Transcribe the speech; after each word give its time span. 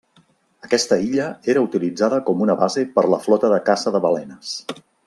Aquesta 0.67 0.97
illa 1.09 1.27
era 1.55 1.63
utilitzada 1.67 2.21
com 2.31 2.43
una 2.49 2.57
base 2.65 2.87
per 2.99 3.07
la 3.17 3.21
flota 3.27 3.53
de 3.57 3.65
caça 3.71 3.95
de 3.99 4.07
balenes. 4.09 4.61